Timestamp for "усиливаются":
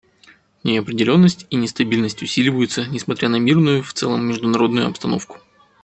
2.23-2.87